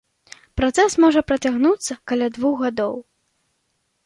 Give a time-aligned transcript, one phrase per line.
[0.61, 2.97] Працэс можа працягнуцца каля двух гадоў.